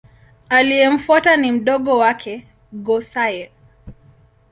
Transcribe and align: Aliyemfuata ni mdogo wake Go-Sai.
Aliyemfuata 0.49 1.37
ni 1.37 1.51
mdogo 1.51 1.97
wake 1.97 2.47
Go-Sai. 2.73 3.49